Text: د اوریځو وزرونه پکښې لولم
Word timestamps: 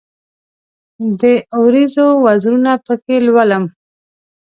د 1.19 1.23
اوریځو 1.57 2.07
وزرونه 2.25 2.71
پکښې 2.85 3.17
لولم 3.25 3.63